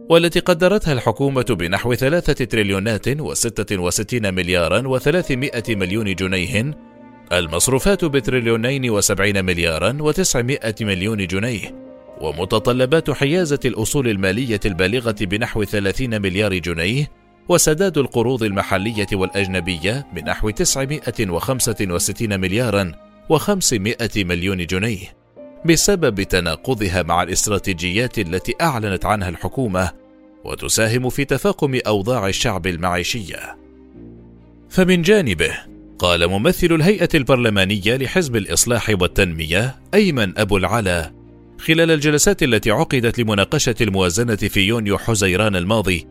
والتي 0.09 0.39
قدرتها 0.39 0.93
الحكومة 0.93 1.45
بنحو 1.49 1.93
ثلاثة 1.93 2.45
تريليونات 2.45 3.07
وستة 3.07 3.77
وستين 3.77 4.33
مليارا 4.33 4.87
وثلاثمائة 4.87 5.75
مليون 5.75 6.15
جنيه 6.15 6.73
المصروفات 7.33 8.05
بتريليونين 8.05 8.89
وسبعين 8.89 9.45
مليارا 9.45 9.97
وتسعمائة 9.99 10.75
مليون 10.81 11.27
جنيه 11.27 11.75
ومتطلبات 12.21 13.11
حيازة 13.11 13.59
الأصول 13.65 14.07
المالية 14.07 14.59
البالغة 14.65 15.15
بنحو 15.21 15.63
ثلاثين 15.63 16.21
مليار 16.21 16.57
جنيه 16.57 17.22
وسداد 17.49 17.97
القروض 17.97 18.43
المحلية 18.43 19.07
والأجنبية 19.13 20.07
بنحو 20.13 20.49
965 20.49 22.39
مليارا 22.39 22.91
و500 23.33 24.17
مليون 24.17 24.65
جنيه 24.65 25.23
بسبب 25.65 26.21
تناقضها 26.21 27.03
مع 27.03 27.23
الاستراتيجيات 27.23 28.19
التي 28.19 28.55
أعلنت 28.61 29.05
عنها 29.05 29.29
الحكومة 29.29 29.91
وتساهم 30.43 31.09
في 31.09 31.25
تفاقم 31.25 31.79
أوضاع 31.87 32.27
الشعب 32.27 32.67
المعيشية. 32.67 33.57
فمن 34.69 35.01
جانبه 35.01 35.57
قال 35.99 36.27
ممثل 36.27 36.67
الهيئة 36.67 37.09
البرلمانية 37.15 37.95
لحزب 37.95 38.35
الإصلاح 38.35 38.89
والتنمية 38.89 39.75
أيمن 39.93 40.37
أبو 40.37 40.57
العلا 40.57 41.11
خلال 41.59 41.91
الجلسات 41.91 42.43
التي 42.43 42.71
عقدت 42.71 43.19
لمناقشة 43.19 43.75
الموازنة 43.81 44.35
في 44.35 44.59
يونيو 44.59 44.97
حزيران 44.97 45.55
الماضي 45.55 46.07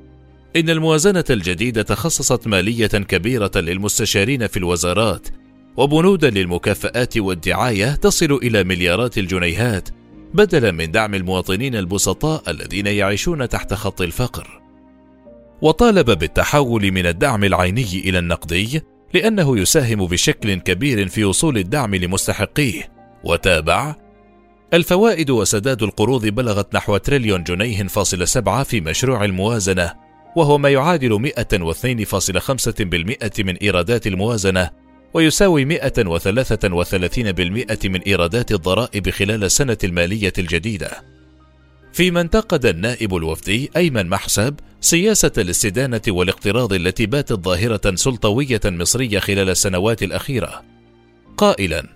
إن 0.57 0.71
الموازنة 0.71 1.25
الجديدة 1.31 1.95
خصصت 1.95 2.47
مالية 2.47 2.87
كبيرة 2.87 3.51
للمستشارين 3.57 4.47
في 4.47 4.57
الوزارات 4.57 5.29
وبنودا 5.77 6.31
للمكافآت 6.31 7.19
والدعاية 7.19 7.95
تصل 7.95 8.33
إلى 8.33 8.65
مليارات 8.65 9.19
الجنيهات 9.19 9.89
بدلا 10.35 10.71
من 10.71 10.91
دعم 10.91 11.15
المواطنين 11.15 11.77
البسطاء 11.77 12.51
الذين 12.51 12.87
يعيشون 12.87 13.49
تحت 13.49 13.75
خط 13.75 14.01
الفقر. 14.01 14.63
وطالب 15.63 16.11
بالتحول 16.11 16.93
من 16.93 17.07
الدعم 17.07 17.45
العيني 17.45 18.03
إلى 18.05 18.19
النقدي 18.19 18.83
لأنه 19.15 19.59
يساهم 19.59 20.07
بشكل 20.07 20.55
كبير 20.55 21.09
في 21.09 21.25
وصول 21.25 21.59
الدعم 21.59 21.95
لمستحقيه، 21.95 22.93
وتابع: 23.25 23.95
الفوائد 24.75 25.31
وسداد 25.31 25.83
القروض 25.83 26.27
بلغت 26.27 26.75
نحو 26.75 26.97
تريليون 26.97 27.43
جنيه 27.43 27.83
فاصل 27.83 28.29
سبعة 28.29 28.63
في 28.63 28.81
مشروع 28.81 29.25
الموازنة 29.25 30.02
وهو 30.37 30.59
ما 30.59 30.71
يعادل 30.71 31.33
102.5% 31.39 33.41
من 33.41 33.57
إيرادات 33.57 34.07
الموازنة 34.07 34.71
ويساوي 35.15 35.65
133% 35.65 35.69
من 37.85 38.01
إيرادات 38.01 38.53
الضرائب 38.53 39.11
خلال 39.11 39.45
السنة 39.45 39.77
المالية 39.85 40.33
الجديدة. 40.39 40.91
فيما 41.93 42.21
انتقد 42.21 42.67
النائب 42.67 43.17
الوفدي 43.17 43.71
أيمن 43.77 44.09
محسب 44.09 44.55
سياسة 44.81 45.33
الاستدانة 45.39 46.01
والاقتراض 46.09 46.73
التي 46.73 47.07
باتت 47.07 47.45
ظاهرة 47.45 47.95
سلطوية 47.95 48.61
مصرية 48.65 49.19
خلال 49.19 49.51
السنوات 49.51 50.03
الأخيرة. 50.03 50.63
قائلا 51.37 51.89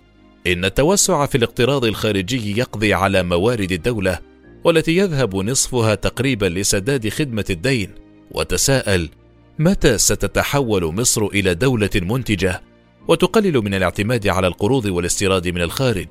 إن 0.46 0.64
التوسع 0.64 1.26
في 1.26 1.38
الاقتراض 1.38 1.84
الخارجي 1.84 2.58
يقضي 2.58 2.94
على 2.94 3.22
موارد 3.22 3.72
الدولة 3.72 4.18
والتي 4.64 4.96
يذهب 4.96 5.36
نصفها 5.36 5.94
تقريبا 5.94 6.46
لسداد 6.46 7.08
خدمة 7.08 7.44
الدين 7.50 8.05
وتساءل 8.36 9.08
متى 9.58 9.98
ستتحول 9.98 10.84
مصر 10.84 11.26
إلى 11.26 11.54
دولة 11.54 11.90
منتجة 11.94 12.62
وتقلل 13.08 13.62
من 13.62 13.74
الاعتماد 13.74 14.28
على 14.28 14.46
القروض 14.46 14.84
والاستيراد 14.84 15.48
من 15.48 15.62
الخارج؟ 15.62 16.06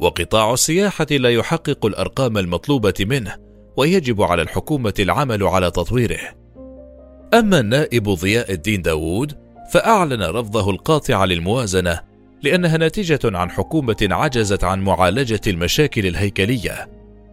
وقطاع 0.00 0.52
السياحة 0.52 1.06
لا 1.10 1.30
يحقق 1.30 1.86
الأرقام 1.86 2.38
المطلوبة 2.38 2.94
منه 3.00 3.36
ويجب 3.76 4.22
على 4.22 4.42
الحكومة 4.42 4.94
العمل 4.98 5.42
على 5.42 5.70
تطويره. 5.70 6.18
أما 7.34 7.60
النائب 7.60 8.08
ضياء 8.08 8.52
الدين 8.52 8.82
داوود 8.82 9.32
فأعلن 9.72 10.22
رفضه 10.22 10.70
القاطع 10.70 11.24
للموازنة 11.24 12.00
لأنها 12.42 12.76
ناتجة 12.76 13.20
عن 13.24 13.50
حكومة 13.50 14.08
عجزت 14.10 14.64
عن 14.64 14.80
معالجة 14.80 15.40
المشاكل 15.46 16.06
الهيكلية. 16.06 16.88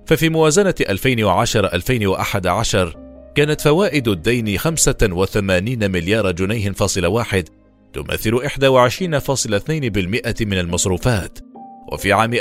ففي 0.05 0.29
موازنة 0.29 0.75
2010-2011 0.89 3.08
كانت 3.35 3.61
فوائد 3.61 4.07
الدين 4.07 4.57
85 4.57 5.91
مليار 5.91 6.31
جنيه 6.31 6.71
فاصل 6.71 7.05
واحد 7.05 7.49
تمثل 7.93 8.35
21.2% 8.35 10.45
من 10.45 10.59
المصروفات. 10.59 11.39
وفي 11.91 12.13
عام 12.13 12.33
2022-2023 12.33 12.37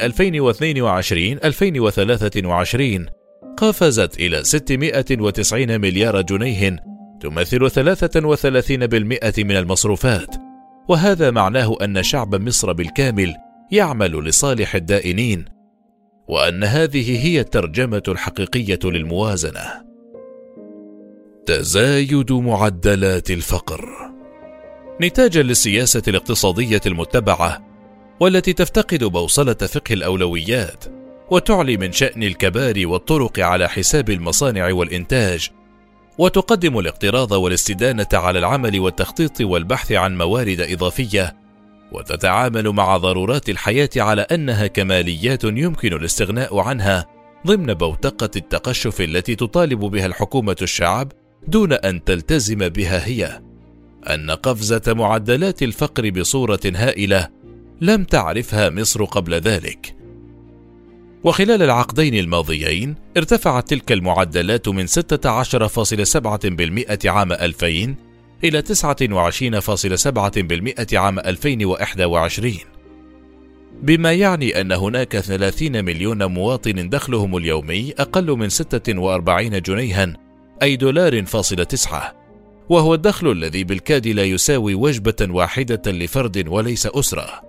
قفزت 3.56 4.20
إلى 4.20 4.44
690 4.44 5.80
مليار 5.80 6.22
جنيه 6.22 6.76
تمثل 7.20 7.70
33% 7.70 9.44
من 9.44 9.56
المصروفات. 9.56 10.36
وهذا 10.88 11.30
معناه 11.30 11.76
أن 11.82 12.02
شعب 12.02 12.34
مصر 12.34 12.72
بالكامل 12.72 13.34
يعمل 13.72 14.24
لصالح 14.24 14.74
الدائنين 14.74 15.44
وأن 16.28 16.64
هذه 16.64 17.26
هي 17.26 17.40
الترجمة 17.40 18.02
الحقيقية 18.08 18.78
للموازنة. 18.84 19.87
تزايد 21.48 22.32
معدلات 22.32 23.30
الفقر. 23.30 23.88
نتاجا 25.00 25.42
للسياسة 25.42 26.02
الاقتصادية 26.08 26.80
المتبعة 26.86 27.66
والتي 28.20 28.52
تفتقد 28.52 29.04
بوصلة 29.04 29.54
فقه 29.54 29.92
الأولويات 29.92 30.84
وتعلي 31.30 31.76
من 31.76 31.92
شأن 31.92 32.22
الكبار 32.22 32.86
والطرق 32.86 33.40
على 33.40 33.68
حساب 33.68 34.10
المصانع 34.10 34.72
والإنتاج 34.72 35.48
وتقدم 36.18 36.78
الاقتراض 36.78 37.32
والاستدانة 37.32 38.08
على 38.12 38.38
العمل 38.38 38.80
والتخطيط 38.80 39.40
والبحث 39.40 39.92
عن 39.92 40.18
موارد 40.18 40.60
إضافية 40.60 41.36
وتتعامل 41.92 42.68
مع 42.68 42.96
ضرورات 42.96 43.48
الحياة 43.48 43.90
على 43.96 44.22
أنها 44.22 44.66
كماليات 44.66 45.44
يمكن 45.44 45.92
الاستغناء 45.92 46.58
عنها 46.58 47.06
ضمن 47.46 47.74
بوتقة 47.74 48.30
التقشف 48.36 49.00
التي 49.00 49.34
تطالب 49.34 49.80
بها 49.80 50.06
الحكومة 50.06 50.56
الشعب 50.62 51.12
دون 51.48 51.72
أن 51.72 52.04
تلتزم 52.04 52.68
بها 52.68 53.06
هي 53.06 53.40
أن 54.10 54.30
قفزة 54.30 54.82
معدلات 54.86 55.62
الفقر 55.62 56.10
بصورة 56.10 56.60
هائلة 56.66 57.28
لم 57.80 58.04
تعرفها 58.04 58.70
مصر 58.70 59.04
قبل 59.04 59.34
ذلك. 59.34 59.94
وخلال 61.24 61.62
العقدين 61.62 62.14
الماضيين 62.14 62.94
ارتفعت 63.16 63.70
تلك 63.70 63.92
المعدلات 63.92 64.68
من 64.68 64.86
16.7% 64.86 67.06
عام 67.06 67.32
2000 67.32 67.94
إلى 68.44 68.62
29.7% 68.62 70.94
عام 70.94 71.18
2021 71.18 72.54
بما 73.82 74.12
يعني 74.12 74.60
أن 74.60 74.72
هناك 74.72 75.18
30 75.18 75.84
مليون 75.84 76.24
مواطن 76.24 76.88
دخلهم 76.88 77.36
اليومي 77.36 77.92
أقل 77.98 78.30
من 78.30 78.48
46 78.48 79.62
جنيها 79.62 80.27
أي 80.62 80.76
دولار 80.76 81.24
فاصل 81.24 81.64
تسعة. 81.64 82.14
وهو 82.68 82.94
الدخل 82.94 83.32
الذي 83.32 83.64
بالكاد 83.64 84.08
لا 84.08 84.24
يساوي 84.24 84.74
وجبة 84.74 85.26
واحدة 85.30 85.92
لفرد 85.92 86.48
وليس 86.48 86.86
أسرة. 86.86 87.42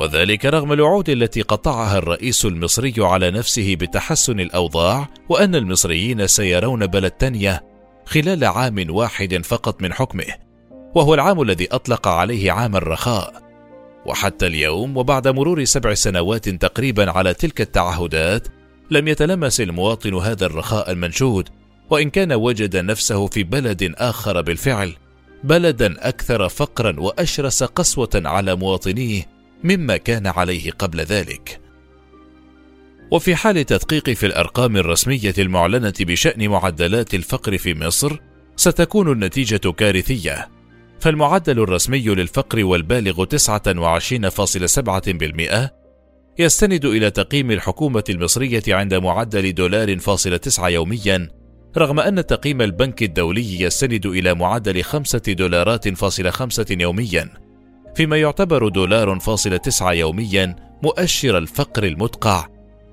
وذلك 0.00 0.44
رغم 0.44 0.72
الوعود 0.72 1.08
التي 1.08 1.42
قطعها 1.42 1.98
الرئيس 1.98 2.44
المصري 2.44 2.94
على 2.98 3.30
نفسه 3.30 3.76
بتحسن 3.76 4.40
الأوضاع 4.40 5.08
وأن 5.28 5.54
المصريين 5.54 6.26
سيرون 6.26 6.86
بلد 6.86 7.10
تانيه 7.10 7.64
خلال 8.06 8.44
عام 8.44 8.86
واحد 8.90 9.44
فقط 9.44 9.82
من 9.82 9.92
حكمه. 9.92 10.34
وهو 10.94 11.14
العام 11.14 11.42
الذي 11.42 11.68
أطلق 11.72 12.08
عليه 12.08 12.52
عام 12.52 12.76
الرخاء. 12.76 13.42
وحتى 14.06 14.46
اليوم 14.46 14.96
وبعد 14.96 15.28
مرور 15.28 15.64
سبع 15.64 15.94
سنوات 15.94 16.48
تقريبا 16.48 17.10
على 17.10 17.34
تلك 17.34 17.60
التعهدات 17.60 18.48
لم 18.90 19.08
يتلمس 19.08 19.60
المواطن 19.60 20.14
هذا 20.14 20.46
الرخاء 20.46 20.92
المنشود. 20.92 21.48
وإن 21.90 22.10
كان 22.10 22.32
وجد 22.32 22.76
نفسه 22.76 23.26
في 23.26 23.42
بلد 23.42 23.94
آخر 23.96 24.40
بالفعل 24.40 24.94
بلدا 25.44 26.08
أكثر 26.08 26.48
فقرا 26.48 27.00
وأشرس 27.00 27.62
قسوة 27.62 28.10
على 28.14 28.56
مواطنيه 28.56 29.26
مما 29.64 29.96
كان 29.96 30.26
عليه 30.26 30.70
قبل 30.70 31.00
ذلك. 31.00 31.60
وفي 33.10 33.36
حال 33.36 33.66
تدقيق 33.66 34.10
في 34.10 34.26
الأرقام 34.26 34.76
الرسمية 34.76 35.34
المعلنة 35.38 35.94
بشأن 36.00 36.48
معدلات 36.48 37.14
الفقر 37.14 37.58
في 37.58 37.74
مصر 37.74 38.16
ستكون 38.56 39.12
النتيجة 39.12 39.72
كارثية. 39.72 40.48
فالمعدل 41.00 41.60
الرسمي 41.60 42.04
للفقر 42.04 42.64
والبالغ 42.64 43.24
29.7% 43.24 45.70
يستند 46.38 46.84
إلى 46.84 47.10
تقييم 47.10 47.50
الحكومة 47.50 48.04
المصرية 48.08 48.62
عند 48.68 48.94
معدل 48.94 49.54
دولار 49.54 49.98
فاصل 49.98 50.38
تسعة 50.38 50.68
يوميا 50.68 51.28
رغم 51.76 52.00
أن 52.00 52.26
تقييم 52.26 52.62
البنك 52.62 53.02
الدولي 53.02 53.60
يستند 53.60 54.06
إلى 54.06 54.34
معدل 54.34 54.82
خمسة 54.82 55.22
دولارات 55.28 55.88
فاصل 55.88 56.30
خمسة 56.30 56.66
يوميا 56.70 57.28
فيما 57.94 58.16
يعتبر 58.16 58.68
دولار 58.68 59.18
فاصل 59.18 59.58
تسعة 59.58 59.92
يوميا 59.92 60.56
مؤشر 60.82 61.38
الفقر 61.38 61.84
المدقع 61.84 62.48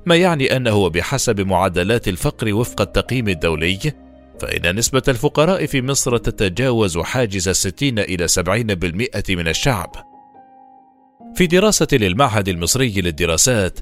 ما 0.05 0.15
يعني 0.15 0.55
أنه 0.55 0.89
بحسب 0.89 1.41
معدلات 1.41 2.07
الفقر 2.07 2.53
وفق 2.53 2.81
التقييم 2.81 3.29
الدولي 3.29 3.79
فإن 4.39 4.75
نسبة 4.75 5.01
الفقراء 5.07 5.65
في 5.65 5.81
مصر 5.81 6.17
تتجاوز 6.17 6.97
حاجز 6.97 7.47
الستين 7.47 7.99
إلى 7.99 8.27
سبعين 8.27 8.67
بالمئة 8.67 9.36
من 9.36 9.47
الشعب. 9.47 9.91
في 11.36 11.47
دراسة 11.47 11.88
للمعهد 11.91 12.47
المصري 12.47 13.01
للدراسات 13.01 13.79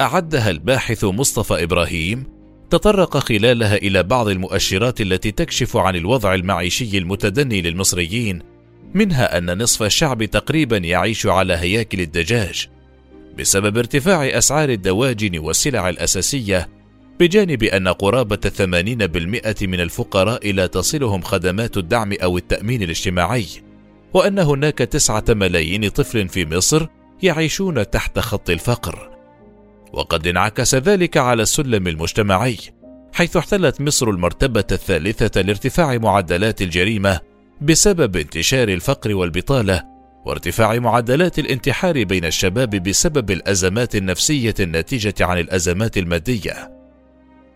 أعدها 0.00 0.50
الباحث 0.50 1.04
مصطفى 1.04 1.62
إبراهيم 1.62 2.37
تطرق 2.70 3.18
خلالها 3.18 3.76
إلى 3.76 4.02
بعض 4.02 4.28
المؤشرات 4.28 5.00
التي 5.00 5.30
تكشف 5.30 5.76
عن 5.76 5.96
الوضع 5.96 6.34
المعيشي 6.34 6.98
المتدني 6.98 7.62
للمصريين 7.62 8.42
منها 8.94 9.38
أن 9.38 9.62
نصف 9.62 9.82
الشعب 9.82 10.24
تقريبا 10.24 10.76
يعيش 10.76 11.26
على 11.26 11.54
هياكل 11.54 12.00
الدجاج. 12.00 12.68
بسبب 13.38 13.78
ارتفاع 13.78 14.38
أسعار 14.38 14.68
الدواجن 14.68 15.38
والسلع 15.38 15.88
الأساسية 15.88 16.68
بجانب 17.20 17.64
قرابة 17.88 18.38
الثمانين 18.44 18.98
بالمئة 18.98 19.66
من 19.66 19.80
الفقراء 19.80 20.52
لا 20.52 20.66
تصلهم 20.66 21.22
خدمات 21.22 21.76
الدعم 21.76 22.12
أو 22.12 22.38
التأمين 22.38 22.82
الاجتماعي 22.82 23.46
وأن 24.14 24.38
هناك 24.38 24.78
تسعة 24.78 25.24
ملايين 25.28 25.88
طفل 25.88 26.28
في 26.28 26.46
مصر 26.46 26.86
يعيشون 27.22 27.90
تحت 27.90 28.18
خط 28.18 28.50
الفقر. 28.50 29.17
وقد 29.92 30.26
انعكس 30.26 30.74
ذلك 30.74 31.16
على 31.16 31.42
السلم 31.42 31.88
المجتمعي 31.88 32.56
حيث 33.12 33.36
احتلت 33.36 33.80
مصر 33.80 34.10
المرتبة 34.10 34.64
الثالثة 34.72 35.40
لارتفاع 35.40 35.98
معدلات 35.98 36.62
الجريمة 36.62 37.20
بسبب 37.60 38.16
انتشار 38.16 38.68
الفقر 38.68 39.14
والبطالة 39.14 39.82
وارتفاع 40.26 40.78
معدلات 40.78 41.38
الانتحار 41.38 42.04
بين 42.04 42.24
الشباب 42.24 42.70
بسبب 42.70 43.30
الأزمات 43.30 43.96
النفسية 43.96 44.54
الناتجة 44.60 45.14
عن 45.20 45.38
الأزمات 45.38 45.98
المادية. 45.98 46.78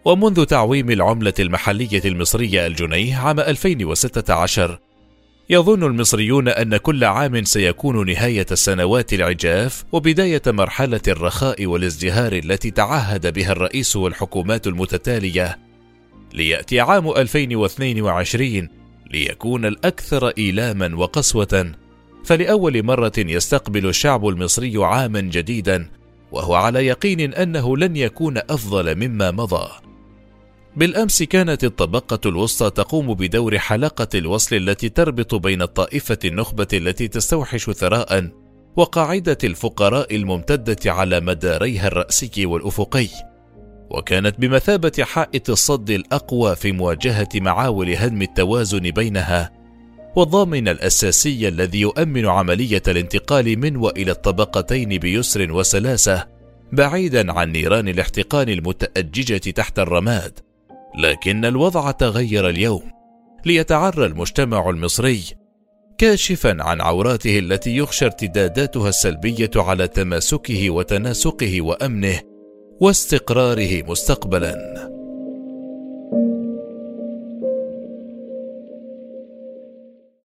ومنذ 0.05 0.45
تعويم 0.45 0.91
العملة 0.91 1.35
المحلية 1.39 2.03
المصرية 2.05 2.67
الجنيه 2.67 3.17
عام 3.17 3.41
2016 3.41 4.79
يظن 5.51 5.85
المصريون 5.85 6.49
أن 6.49 6.77
كل 6.77 7.05
عام 7.05 7.45
سيكون 7.45 8.07
نهاية 8.07 8.47
السنوات 8.51 9.13
العجاف 9.13 9.85
وبداية 9.93 10.43
مرحلة 10.47 11.01
الرخاء 11.09 11.67
والازدهار 11.67 12.33
التي 12.33 12.71
تعهد 12.71 13.35
بها 13.35 13.53
الرئيس 13.53 13.97
والحكومات 13.97 14.67
المتتالية. 14.67 15.59
ليأتي 16.35 16.81
عام 16.81 17.09
2022 17.09 18.69
ليكون 19.11 19.65
الأكثر 19.65 20.29
إيلاما 20.29 20.97
وقسوة. 20.97 21.73
فلأول 22.25 22.83
مرة 22.83 23.13
يستقبل 23.19 23.87
الشعب 23.87 24.29
المصري 24.29 24.77
عاما 24.77 25.21
جديدا 25.21 25.89
وهو 26.33 26.55
على 26.55 26.87
يقين 26.87 27.35
أنه 27.35 27.77
لن 27.77 27.97
يكون 27.97 28.39
أفضل 28.39 28.95
مما 28.95 29.31
مضى. 29.31 29.69
بالأمس 30.77 31.23
كانت 31.23 31.65
الطبقة 31.65 32.29
الوسطى 32.29 32.71
تقوم 32.71 33.15
بدور 33.15 33.59
حلقة 33.59 34.09
الوصل 34.15 34.57
التي 34.57 34.89
تربط 34.89 35.35
بين 35.35 35.63
الطائفة 35.63 36.19
النخبة 36.25 36.69
التي 36.73 37.09
تستوحش 37.09 37.71
ثراء 37.71 38.31
وقاعدة 38.77 39.39
الفقراء 39.45 40.17
الممتدة 40.17 40.93
على 40.93 41.21
مداريها 41.21 41.87
الرأسي 41.89 42.47
والأفقي. 42.47 43.09
وكانت 43.91 44.41
بمثابة 44.41 44.93
حائط 45.01 45.51
الصد 45.51 45.91
الأقوى 45.91 46.57
في 46.57 46.73
مواجهة 46.73 47.29
معاول 47.35 47.91
هدم 47.91 48.23
التوازن 48.23 48.91
بينها 48.91 49.51
والضامن 50.17 50.69
الأساسي 50.69 51.49
الذي 51.49 51.81
يؤمن 51.81 52.27
عملية 52.27 52.83
الانتقال 52.89 53.59
من 53.59 53.77
وإلى 53.77 54.11
الطبقتين 54.11 54.89
بيسر 54.99 55.53
وسلاسة 55.53 56.27
بعيدا 56.73 57.33
عن 57.33 57.53
نيران 57.53 57.89
الاحتقان 57.89 58.49
المتأججة 58.49 59.51
تحت 59.51 59.79
الرماد. 59.79 60.52
لكن 60.99 61.45
الوضع 61.45 61.91
تغير 61.91 62.49
اليوم. 62.49 62.83
ليتعرى 63.47 64.07
المجتمع 64.07 64.71
المصري 64.71 65.23
كاشفا 65.99 66.57
عن 66.63 66.81
عوراته 66.81 67.39
التي 67.39 67.77
يخشى 67.77 68.05
ارتداداتها 68.05 68.89
السلبية 68.89 69.51
على 69.57 69.89
تماسكه 69.89 70.71
وتناسقه 70.71 71.61
وأمنه 71.61 72.21
واستقراره 72.81 73.83
مستقبلا. 73.83 74.89